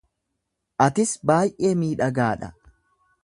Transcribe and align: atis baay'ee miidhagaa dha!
atis 0.85 1.11
baay'ee 1.31 1.73
miidhagaa 1.83 2.31
dha! 2.45 2.53